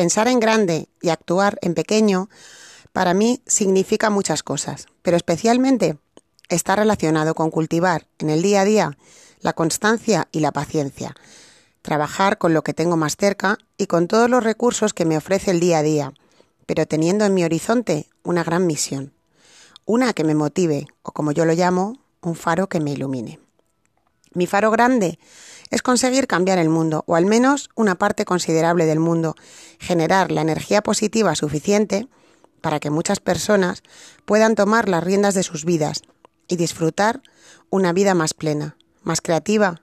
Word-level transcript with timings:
Pensar 0.00 0.28
en 0.28 0.40
grande 0.40 0.88
y 1.02 1.10
actuar 1.10 1.58
en 1.60 1.74
pequeño 1.74 2.30
para 2.94 3.12
mí 3.12 3.42
significa 3.44 4.08
muchas 4.08 4.42
cosas, 4.42 4.86
pero 5.02 5.18
especialmente 5.18 5.98
está 6.48 6.74
relacionado 6.74 7.34
con 7.34 7.50
cultivar 7.50 8.06
en 8.18 8.30
el 8.30 8.40
día 8.40 8.62
a 8.62 8.64
día 8.64 8.96
la 9.42 9.52
constancia 9.52 10.26
y 10.32 10.40
la 10.40 10.52
paciencia, 10.52 11.14
trabajar 11.82 12.38
con 12.38 12.54
lo 12.54 12.62
que 12.62 12.72
tengo 12.72 12.96
más 12.96 13.18
cerca 13.18 13.58
y 13.76 13.88
con 13.88 14.08
todos 14.08 14.30
los 14.30 14.42
recursos 14.42 14.94
que 14.94 15.04
me 15.04 15.18
ofrece 15.18 15.50
el 15.50 15.60
día 15.60 15.80
a 15.80 15.82
día, 15.82 16.14
pero 16.64 16.86
teniendo 16.86 17.26
en 17.26 17.34
mi 17.34 17.44
horizonte 17.44 18.08
una 18.22 18.42
gran 18.42 18.66
misión, 18.66 19.12
una 19.84 20.14
que 20.14 20.24
me 20.24 20.34
motive, 20.34 20.86
o 21.02 21.12
como 21.12 21.32
yo 21.32 21.44
lo 21.44 21.52
llamo, 21.52 21.98
un 22.22 22.36
faro 22.36 22.70
que 22.70 22.80
me 22.80 22.92
ilumine. 22.92 23.38
Mi 24.32 24.46
faro 24.46 24.70
grande 24.70 25.18
es 25.70 25.82
conseguir 25.82 26.26
cambiar 26.26 26.58
el 26.58 26.68
mundo, 26.68 27.04
o 27.06 27.16
al 27.16 27.26
menos 27.26 27.70
una 27.74 27.94
parte 27.94 28.24
considerable 28.24 28.86
del 28.86 28.98
mundo, 28.98 29.36
generar 29.78 30.30
la 30.30 30.40
energía 30.40 30.82
positiva 30.82 31.34
suficiente 31.34 32.08
para 32.60 32.80
que 32.80 32.90
muchas 32.90 33.20
personas 33.20 33.82
puedan 34.24 34.54
tomar 34.54 34.88
las 34.88 35.04
riendas 35.04 35.34
de 35.34 35.42
sus 35.42 35.64
vidas 35.64 36.02
y 36.48 36.56
disfrutar 36.56 37.22
una 37.70 37.92
vida 37.92 38.14
más 38.14 38.34
plena, 38.34 38.76
más 39.02 39.20
creativa, 39.20 39.82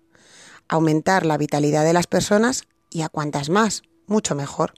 aumentar 0.67 1.25
la 1.25 1.37
vitalidad 1.37 1.85
de 1.85 1.93
las 1.93 2.07
personas 2.07 2.63
y 2.89 3.01
a 3.01 3.09
cuantas 3.09 3.49
más, 3.49 3.83
mucho 4.05 4.35
mejor. 4.35 4.73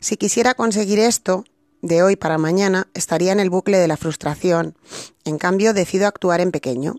Si 0.00 0.16
quisiera 0.16 0.54
conseguir 0.54 0.98
esto, 0.98 1.44
de 1.80 2.02
hoy 2.02 2.16
para 2.16 2.38
mañana, 2.38 2.88
estaría 2.94 3.32
en 3.32 3.40
el 3.40 3.50
bucle 3.50 3.78
de 3.78 3.88
la 3.88 3.96
frustración. 3.96 4.76
En 5.24 5.38
cambio, 5.38 5.74
decido 5.74 6.06
actuar 6.06 6.40
en 6.40 6.50
pequeño. 6.50 6.96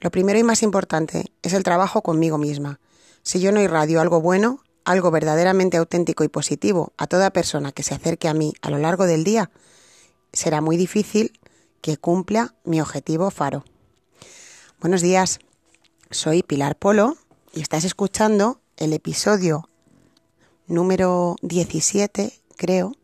Lo 0.00 0.12
primero 0.12 0.38
y 0.38 0.44
más 0.44 0.62
importante 0.62 1.32
es 1.42 1.52
el 1.54 1.64
trabajo 1.64 2.02
conmigo 2.02 2.38
misma. 2.38 2.78
Si 3.22 3.40
yo 3.40 3.50
no 3.50 3.60
irradio 3.60 4.00
algo 4.00 4.20
bueno, 4.20 4.62
algo 4.84 5.10
verdaderamente 5.10 5.76
auténtico 5.76 6.22
y 6.22 6.28
positivo 6.28 6.92
a 6.96 7.08
toda 7.08 7.32
persona 7.32 7.72
que 7.72 7.82
se 7.82 7.94
acerque 7.94 8.28
a 8.28 8.34
mí 8.34 8.54
a 8.62 8.70
lo 8.70 8.78
largo 8.78 9.06
del 9.06 9.24
día, 9.24 9.50
será 10.32 10.60
muy 10.60 10.76
difícil 10.76 11.32
que 11.80 11.96
cumpla 11.96 12.54
mi 12.64 12.80
objetivo 12.80 13.30
faro. 13.32 13.64
Buenos 14.80 15.02
días, 15.02 15.40
soy 16.12 16.44
Pilar 16.44 16.76
Polo 16.76 17.16
y 17.52 17.60
estás 17.60 17.82
escuchando 17.82 18.60
el 18.76 18.92
episodio 18.92 19.68
número 20.68 21.34
17, 21.42 22.32
creo, 22.56 22.94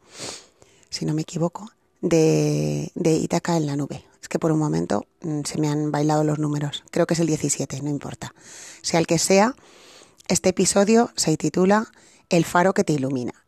si 0.90 1.06
no 1.06 1.12
me 1.12 1.22
equivoco, 1.22 1.72
de, 2.00 2.92
de 2.94 3.14
Itaca 3.14 3.56
en 3.56 3.66
la 3.66 3.74
nube. 3.74 4.04
Que 4.34 4.40
por 4.40 4.50
un 4.50 4.58
momento 4.58 5.06
mm, 5.20 5.42
se 5.44 5.60
me 5.60 5.68
han 5.68 5.92
bailado 5.92 6.24
los 6.24 6.40
números. 6.40 6.82
Creo 6.90 7.06
que 7.06 7.14
es 7.14 7.20
el 7.20 7.28
17, 7.28 7.80
no 7.82 7.88
importa. 7.88 8.34
Sea 8.82 8.98
el 8.98 9.06
que 9.06 9.20
sea, 9.20 9.54
este 10.26 10.48
episodio 10.48 11.12
se 11.14 11.36
titula 11.36 11.86
El 12.30 12.44
faro 12.44 12.74
que 12.74 12.82
te 12.82 12.94
ilumina. 12.94 13.46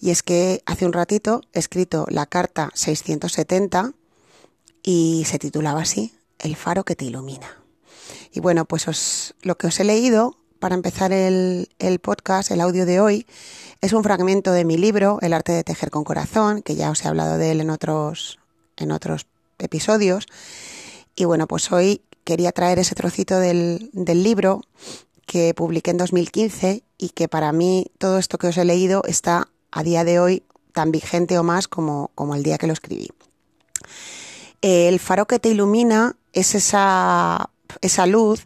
Y 0.00 0.10
es 0.10 0.24
que 0.24 0.60
hace 0.66 0.86
un 0.86 0.92
ratito 0.92 1.42
he 1.52 1.60
escrito 1.60 2.06
la 2.08 2.26
carta 2.26 2.72
670 2.74 3.92
y 4.82 5.22
se 5.24 5.38
titulaba 5.38 5.82
así, 5.82 6.12
El 6.40 6.56
faro 6.56 6.82
que 6.82 6.96
te 6.96 7.04
ilumina. 7.04 7.62
Y 8.32 8.40
bueno, 8.40 8.64
pues 8.64 9.34
lo 9.42 9.56
que 9.56 9.68
os 9.68 9.78
he 9.78 9.84
leído 9.84 10.36
para 10.58 10.74
empezar 10.74 11.12
el, 11.12 11.68
podcast, 12.02 12.50
el 12.50 12.60
audio 12.60 12.86
de 12.86 12.98
hoy, 12.98 13.24
es 13.80 13.92
un 13.92 14.02
fragmento 14.02 14.50
de 14.50 14.64
mi 14.64 14.78
libro, 14.78 15.20
El 15.22 15.32
arte 15.32 15.52
de 15.52 15.62
tejer 15.62 15.92
con 15.92 16.02
corazón, 16.02 16.60
que 16.60 16.74
ya 16.74 16.90
os 16.90 17.04
he 17.04 17.08
hablado 17.08 17.38
de 17.38 17.52
él 17.52 17.60
en 17.60 17.70
otros, 17.70 18.40
en 18.76 18.90
otros 18.90 19.28
episodios. 19.58 20.26
Y 21.14 21.24
bueno, 21.24 21.46
pues 21.46 21.70
hoy 21.72 22.02
quería 22.24 22.52
traer 22.52 22.78
ese 22.78 22.94
trocito 22.94 23.38
del, 23.38 23.90
del 23.92 24.22
libro 24.22 24.62
que 25.26 25.54
publiqué 25.54 25.90
en 25.90 25.98
2015 25.98 26.84
y 26.98 27.08
que 27.10 27.28
para 27.28 27.52
mí 27.52 27.90
todo 27.98 28.18
esto 28.18 28.38
que 28.38 28.48
os 28.48 28.56
he 28.56 28.64
leído 28.64 29.02
está 29.06 29.48
a 29.70 29.82
día 29.82 30.04
de 30.04 30.20
hoy 30.20 30.42
tan 30.72 30.90
vigente 30.90 31.38
o 31.38 31.42
más 31.42 31.68
como, 31.68 32.10
como 32.14 32.34
el 32.34 32.42
día 32.42 32.58
que 32.58 32.66
lo 32.66 32.72
escribí. 32.72 33.10
El 34.60 34.98
faro 34.98 35.26
que 35.26 35.38
te 35.38 35.50
ilumina 35.50 36.16
es 36.32 36.54
esa, 36.54 37.50
esa 37.80 38.06
luz 38.06 38.44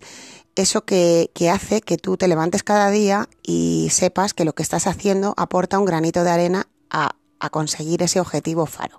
eso 0.58 0.84
que, 0.84 1.30
hace 1.52 1.80
que 1.80 1.98
tú 1.98 2.16
te 2.16 2.26
levantes 2.26 2.64
cada 2.64 2.90
día 2.90 3.28
y 3.44 3.88
sepas 3.92 4.34
que 4.34 4.44
lo 4.44 4.54
que 4.54 4.64
estás 4.64 4.88
haciendo 4.88 5.32
aporta 5.36 5.78
un 5.78 5.84
granito 5.84 6.24
de 6.24 6.30
arena 6.30 6.68
a, 6.90 7.14
conseguir 7.52 8.02
ese 8.02 8.18
objetivo 8.18 8.66
faro. 8.66 8.98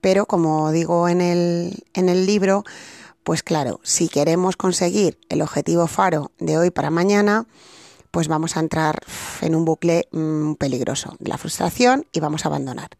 Pero 0.00 0.26
como 0.26 0.70
digo 0.72 1.08
en 1.08 1.20
el, 1.20 1.84
en 1.94 2.08
el 2.08 2.26
libro, 2.26 2.64
pues 3.24 3.42
claro, 3.42 3.80
si 3.82 4.08
queremos 4.08 4.56
conseguir 4.56 5.18
el 5.28 5.42
objetivo 5.42 5.86
faro 5.86 6.32
de 6.38 6.58
hoy 6.58 6.70
para 6.70 6.90
mañana, 6.90 7.46
pues 8.10 8.28
vamos 8.28 8.56
a 8.56 8.60
entrar 8.60 9.00
en 9.40 9.54
un 9.54 9.64
bucle 9.64 10.08
mm, 10.10 10.54
peligroso, 10.54 11.16
la 11.20 11.38
frustración 11.38 12.06
y 12.12 12.20
vamos 12.20 12.44
a 12.44 12.48
abandonar. 12.48 12.90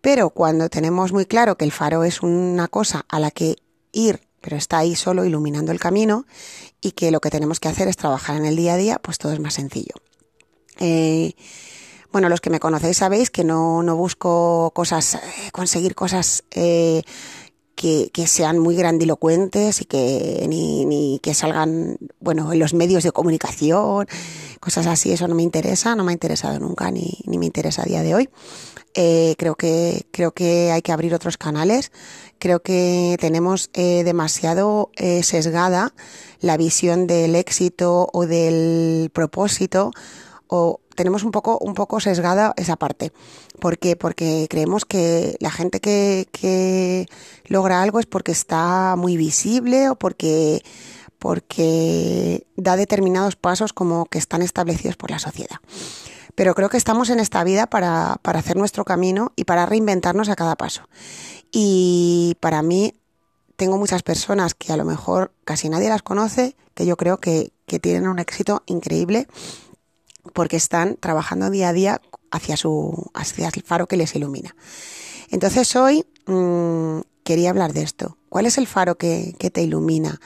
Pero 0.00 0.30
cuando 0.30 0.68
tenemos 0.68 1.12
muy 1.12 1.26
claro 1.26 1.56
que 1.56 1.64
el 1.64 1.72
faro 1.72 2.04
es 2.04 2.22
una 2.22 2.68
cosa 2.68 3.04
a 3.08 3.20
la 3.20 3.30
que 3.30 3.56
ir 3.92 4.28
pero 4.40 4.56
está 4.56 4.78
ahí 4.78 4.94
solo 4.94 5.24
iluminando 5.24 5.72
el 5.72 5.80
camino 5.80 6.24
y 6.80 6.92
que 6.92 7.10
lo 7.10 7.20
que 7.20 7.30
tenemos 7.30 7.60
que 7.60 7.68
hacer 7.68 7.88
es 7.88 7.96
trabajar 7.96 8.36
en 8.36 8.46
el 8.46 8.56
día 8.56 8.74
a 8.74 8.76
día, 8.76 8.98
pues 9.02 9.18
todo 9.18 9.32
es 9.32 9.40
más 9.40 9.54
sencillo. 9.54 9.94
Eh, 10.78 11.34
bueno, 12.18 12.30
los 12.30 12.40
que 12.40 12.50
me 12.50 12.58
conocéis 12.58 12.96
sabéis 12.96 13.30
que 13.30 13.44
no, 13.44 13.84
no 13.84 13.94
busco 13.94 14.72
cosas, 14.74 15.14
eh, 15.14 15.20
conseguir 15.52 15.94
cosas 15.94 16.42
eh, 16.50 17.04
que, 17.76 18.10
que, 18.12 18.26
sean 18.26 18.58
muy 18.58 18.74
grandilocuentes 18.74 19.80
y 19.82 19.84
que 19.84 20.44
ni, 20.48 21.20
que 21.22 21.32
salgan, 21.32 21.96
bueno, 22.18 22.52
en 22.52 22.58
los 22.58 22.74
medios 22.74 23.04
de 23.04 23.12
comunicación, 23.12 24.08
cosas 24.58 24.88
así, 24.88 25.12
eso 25.12 25.28
no 25.28 25.36
me 25.36 25.44
interesa, 25.44 25.94
no 25.94 26.02
me 26.02 26.10
ha 26.10 26.12
interesado 26.12 26.58
nunca 26.58 26.90
ni, 26.90 27.20
ni 27.24 27.38
me 27.38 27.46
interesa 27.46 27.82
a 27.82 27.84
día 27.84 28.02
de 28.02 28.16
hoy. 28.16 28.28
Eh, 28.94 29.36
creo 29.38 29.54
que 29.54 30.04
creo 30.10 30.32
que 30.32 30.72
hay 30.72 30.82
que 30.82 30.90
abrir 30.90 31.14
otros 31.14 31.36
canales. 31.36 31.92
Creo 32.40 32.62
que 32.62 33.16
tenemos 33.20 33.70
demasiado 33.72 34.90
sesgada 35.22 35.94
la 36.40 36.56
visión 36.56 37.06
del 37.06 37.36
éxito 37.36 38.10
o 38.12 38.26
del 38.26 39.10
propósito 39.12 39.92
o 40.48 40.80
tenemos 40.98 41.22
un 41.22 41.30
poco 41.30 41.58
un 41.60 41.74
poco 41.74 42.00
sesgada 42.00 42.54
esa 42.56 42.74
parte. 42.74 43.12
¿Por 43.60 43.78
qué? 43.78 43.94
Porque 43.94 44.48
creemos 44.50 44.84
que 44.84 45.36
la 45.38 45.52
gente 45.52 45.78
que, 45.80 46.26
que 46.32 47.06
logra 47.46 47.82
algo 47.82 48.00
es 48.00 48.06
porque 48.06 48.32
está 48.32 48.96
muy 48.96 49.16
visible 49.16 49.90
o 49.90 49.94
porque 49.94 50.64
porque 51.20 52.48
da 52.56 52.74
determinados 52.74 53.36
pasos 53.36 53.72
como 53.72 54.06
que 54.06 54.18
están 54.18 54.42
establecidos 54.42 54.96
por 54.96 55.12
la 55.12 55.20
sociedad. 55.20 55.58
Pero 56.34 56.56
creo 56.56 56.68
que 56.68 56.76
estamos 56.76 57.10
en 57.10 57.20
esta 57.20 57.44
vida 57.44 57.68
para, 57.68 58.16
para 58.22 58.40
hacer 58.40 58.56
nuestro 58.56 58.84
camino 58.84 59.30
y 59.36 59.44
para 59.44 59.66
reinventarnos 59.66 60.28
a 60.28 60.34
cada 60.34 60.56
paso. 60.56 60.82
Y 61.52 62.36
para 62.40 62.62
mí 62.62 62.94
tengo 63.54 63.78
muchas 63.78 64.02
personas 64.02 64.54
que 64.54 64.72
a 64.72 64.76
lo 64.76 64.84
mejor 64.84 65.30
casi 65.44 65.68
nadie 65.68 65.90
las 65.90 66.02
conoce, 66.02 66.56
que 66.74 66.86
yo 66.86 66.96
creo 66.96 67.18
que, 67.18 67.52
que 67.66 67.78
tienen 67.78 68.08
un 68.08 68.18
éxito 68.18 68.64
increíble 68.66 69.28
porque 70.32 70.56
están 70.56 70.96
trabajando 70.96 71.50
día 71.50 71.68
a 71.68 71.72
día 71.72 72.00
hacia, 72.30 72.56
su, 72.56 73.10
hacia 73.14 73.48
el 73.48 73.62
faro 73.62 73.86
que 73.86 73.96
les 73.96 74.14
ilumina. 74.14 74.54
Entonces 75.30 75.74
hoy 75.76 76.04
mmm, 76.26 77.00
quería 77.24 77.50
hablar 77.50 77.72
de 77.72 77.82
esto. 77.82 78.16
¿Cuál 78.28 78.46
es 78.46 78.58
el 78.58 78.66
faro 78.66 78.96
que, 78.96 79.34
que 79.38 79.50
te 79.50 79.62
ilumina? 79.62 80.20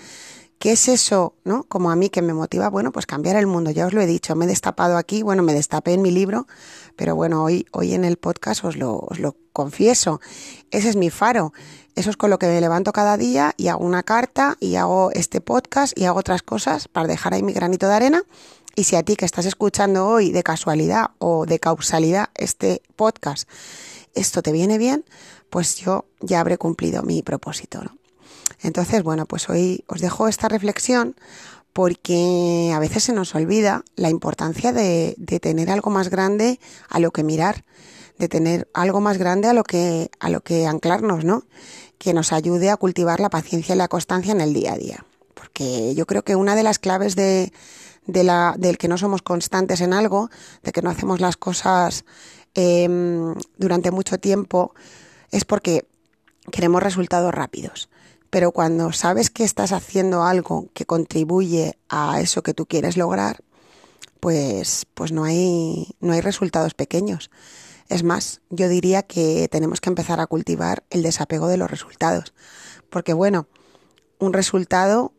¿Qué 0.59 0.71
es 0.71 0.87
eso, 0.87 1.35
no? 1.43 1.65
Como 1.65 1.91
a 1.91 1.97
mí 1.97 2.09
que 2.09 2.23
me 2.23 2.35
motiva, 2.35 2.71
bueno, 2.71 2.93
pues 2.93 3.05
cambiar 3.05 3.35
el 3.35 3.49
mundo. 3.49 3.73
Ya 3.73 3.85
os 3.85 3.93
lo 3.93 4.01
he 4.01 4.07
dicho, 4.07 4.37
me 4.37 4.45
he 4.45 4.49
destapado 4.49 4.97
aquí, 4.97 5.25
bueno, 5.25 5.43
me 5.43 5.55
destapé 5.55 5.95
en 5.95 6.03
mi 6.03 6.13
libro, 6.13 6.47
pero 6.95 7.17
bueno, 7.17 7.43
hoy, 7.43 7.67
hoy 7.73 7.95
en 7.95 8.05
el 8.05 8.17
podcast 8.17 8.65
os 8.65 8.77
lo, 8.77 8.97
os 8.97 9.19
lo 9.19 9.35
confieso. 9.53 10.21
Ese 10.71 10.89
es 10.89 10.95
mi 10.95 11.11
faro. 11.11 11.53
Eso 11.97 12.11
es 12.11 12.17
con 12.17 12.31
lo 12.31 12.39
que 12.39 12.47
me 12.47 12.61
levanto 12.61 12.93
cada 12.93 13.17
día 13.17 13.55
y 13.57 13.69
hago 13.69 13.85
una 13.85 14.05
carta 14.05 14.57
y 14.61 14.77
hago 14.77 15.11
este 15.11 15.41
podcast 15.41 15.99
y 15.99 16.05
hago 16.05 16.21
otras 16.21 16.43
cosas 16.43 16.87
para 16.87 17.09
dejar 17.09 17.35
ahí 17.35 17.43
mi 17.43 17.53
granito 17.53 17.89
de 17.89 17.95
arena. 17.95 18.23
Y 18.75 18.85
si 18.85 18.97
a 18.97 19.03
ti 19.03 19.17
que 19.17 19.25
estás 19.25 19.45
escuchando 19.47 20.07
hoy 20.07 20.33
de 20.33 20.43
casualidad 20.43 21.11
o 21.19 21.45
de 21.47 21.59
causalidad 21.59 22.31
este 22.35 22.83
podcast, 22.97 23.49
esto 24.15 24.43
te 24.43 24.53
viene 24.53 24.79
bien, 24.79 25.05
pues 25.51 25.77
yo 25.77 26.07
ya 26.21 26.41
habré 26.41 26.57
cumplido 26.57 27.03
mi 27.03 27.23
propósito, 27.23 27.83
¿no? 27.83 27.97
Entonces, 28.63 29.03
bueno, 29.03 29.27
pues 29.27 29.49
hoy 29.51 29.85
os 29.89 30.01
dejo 30.01 30.29
esta 30.29 30.49
reflexión 30.49 31.17
porque 31.73 32.73
a 32.75 32.79
veces 32.79 33.05
se 33.05 33.13
nos 33.13 33.35
olvida 33.35 33.85
la 33.97 34.11
importancia 34.11 34.73
de, 34.73 35.17
tener 35.41 35.71
algo 35.71 35.91
más 35.91 36.11
grande 36.11 36.61
a 36.89 37.01
lo 37.01 37.11
que 37.11 37.25
mirar, 37.25 37.65
de 38.19 38.29
tener 38.29 38.69
algo 38.73 39.01
más 39.01 39.19
grande 39.19 39.49
a 39.49 39.53
lo 39.53 39.65
que, 39.65 40.11
a 40.21 40.31
lo 40.31 40.43
que 40.43 40.67
anclarnos, 40.67 41.25
¿no? 41.25 41.45
Que 41.99 42.15
nos 42.15 42.33
ayude 42.33 42.71
a 42.71 42.77
cultivar 42.77 43.21
la 43.21 43.31
paciencia 43.31 43.75
y 43.75 43.79
la 43.79 43.89
constancia 43.89 44.33
en 44.33 44.41
el 44.41 44.53
día 44.53 44.75
a 44.75 44.77
día. 44.79 45.05
Porque 45.35 45.95
yo 45.95 46.07
creo 46.07 46.23
que 46.23 46.37
una 46.37 46.55
de 46.55 46.63
las 46.63 46.79
claves 46.79 47.17
de, 47.17 47.53
de 48.07 48.25
la, 48.25 48.55
del 48.59 48.79
que 48.79 48.89
no 48.89 48.99
somos 48.99 49.23
constantes 49.23 49.81
en 49.81 49.93
algo, 49.93 50.31
de 50.63 50.73
que 50.73 50.83
no 50.83 50.91
hacemos 50.91 51.21
las 51.21 51.37
cosas 51.37 52.05
em, 52.55 53.35
durante 53.57 53.91
mucho 53.91 54.19
tiempo, 54.19 54.75
es 55.31 55.45
porque 55.45 55.87
queremos 56.51 56.83
resultados 56.83 57.33
rápidos 57.33 57.89
pero 58.33 58.51
cuando 58.51 58.93
sabes 58.93 59.29
que 59.29 59.45
estás 59.45 59.73
haciendo 59.73 60.23
algo 60.23 60.71
que 60.73 60.87
contribuye 60.87 61.77
a 61.91 62.19
eso 62.23 62.43
que 62.43 62.55
tú 62.55 62.65
quieres 62.65 62.97
lograr, 62.97 63.45
pues, 64.21 64.87
pues 64.95 65.13
no 65.13 65.25
hay, 65.25 65.97
no 66.01 66.15
hay 66.15 66.23
resultados 66.23 66.73
pequeños. 66.73 67.31
Es 67.91 68.05
más, 68.05 68.41
yo 68.49 68.71
diría 68.71 69.03
que 69.03 69.49
tenemos 69.51 69.83
que 69.83 69.91
empezar 69.91 70.19
a 70.19 70.27
cultivar 70.27 70.83
el 70.89 71.03
desapego 71.03 71.47
de 71.47 71.59
los 71.59 71.71
resultados. 71.71 72.33
Porque 72.89 73.13
bueno, 73.13 73.49
un 74.19 74.33
resultado, 74.33 75.13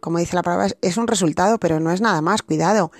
como 0.00 0.18
dice 0.18 0.36
la 0.36 0.42
palabra, 0.42 0.68
es 0.80 0.96
un 0.96 1.06
resultado, 1.06 1.58
pero 1.58 1.80
no 1.80 1.90
es 1.92 2.00
nada 2.00 2.20
más, 2.20 2.42
cuidado. 2.42 2.92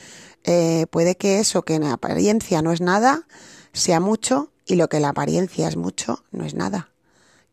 Eh, 0.44 0.86
puede 0.90 1.16
que 1.16 1.40
eso 1.40 1.62
que 1.62 1.74
en 1.74 1.84
apariencia 1.84 2.62
no 2.62 2.72
es 2.72 2.80
nada, 2.80 3.26
sea 3.72 4.00
mucho, 4.00 4.50
y 4.64 4.76
lo 4.76 4.88
que 4.88 4.96
en 4.96 5.02
la 5.02 5.10
apariencia 5.10 5.68
es 5.68 5.76
mucho, 5.76 6.24
no 6.30 6.44
es 6.44 6.54
nada. 6.54 6.90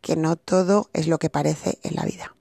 Que 0.01 0.15
no 0.15 0.35
todo 0.35 0.89
es 0.93 1.07
lo 1.07 1.19
que 1.19 1.29
parece 1.29 1.79
en 1.83 1.95
la 1.95 2.03
vida. 2.03 2.35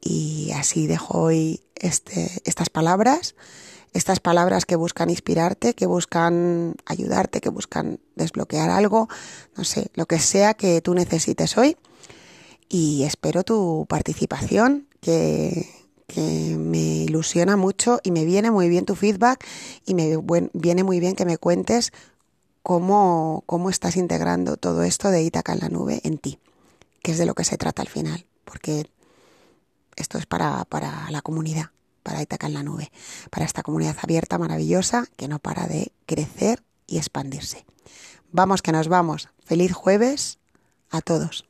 Y 0.00 0.50
así 0.54 0.86
dejo 0.86 1.18
hoy 1.18 1.62
este, 1.76 2.42
estas 2.44 2.70
palabras 2.70 3.34
estas 3.92 4.20
palabras 4.20 4.66
que 4.66 4.76
buscan 4.76 5.10
inspirarte, 5.10 5.74
que 5.74 5.86
buscan 5.86 6.76
ayudarte, 6.86 7.40
que 7.40 7.48
buscan 7.48 8.00
desbloquear 8.14 8.70
algo, 8.70 9.08
no 9.56 9.64
sé, 9.64 9.90
lo 9.94 10.06
que 10.06 10.18
sea 10.18 10.54
que 10.54 10.80
tú 10.80 10.94
necesites 10.94 11.58
hoy. 11.58 11.76
Y 12.68 13.02
espero 13.02 13.42
tu 13.42 13.86
participación, 13.88 14.86
que, 15.00 15.68
que 16.06 16.56
me 16.56 17.04
ilusiona 17.04 17.56
mucho 17.56 18.00
y 18.02 18.10
me 18.10 18.24
viene 18.24 18.50
muy 18.50 18.68
bien 18.68 18.84
tu 18.84 18.94
feedback 18.94 19.44
y 19.86 19.94
me 19.94 20.18
viene 20.52 20.84
muy 20.84 21.00
bien 21.00 21.14
que 21.14 21.24
me 21.24 21.38
cuentes 21.38 21.92
cómo, 22.62 23.42
cómo 23.46 23.70
estás 23.70 23.96
integrando 23.96 24.56
todo 24.56 24.82
esto 24.82 25.10
de 25.10 25.22
Itaca 25.22 25.52
en 25.52 25.60
la 25.60 25.68
nube 25.68 26.00
en 26.04 26.18
ti, 26.18 26.38
que 27.02 27.12
es 27.12 27.18
de 27.18 27.26
lo 27.26 27.34
que 27.34 27.44
se 27.44 27.58
trata 27.58 27.82
al 27.82 27.88
final, 27.88 28.26
porque 28.44 28.90
esto 29.96 30.18
es 30.18 30.26
para, 30.26 30.64
para 30.64 31.10
la 31.10 31.22
comunidad 31.22 31.70
para 32.02 32.22
Itaca 32.22 32.46
en 32.46 32.54
la 32.54 32.62
nube, 32.62 32.90
para 33.30 33.46
esta 33.46 33.62
comunidad 33.62 33.96
abierta, 34.02 34.38
maravillosa, 34.38 35.06
que 35.16 35.28
no 35.28 35.38
para 35.38 35.66
de 35.66 35.92
crecer 36.06 36.62
y 36.86 36.98
expandirse. 36.98 37.66
Vamos 38.32 38.62
que 38.62 38.72
nos 38.72 38.88
vamos. 38.88 39.28
Feliz 39.44 39.72
jueves 39.72 40.38
a 40.90 41.00
todos. 41.00 41.49